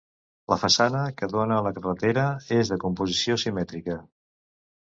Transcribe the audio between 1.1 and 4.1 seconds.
que dóna a la carretera és de composició simètrica.